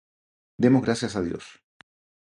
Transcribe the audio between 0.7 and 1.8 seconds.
gracias a Dios.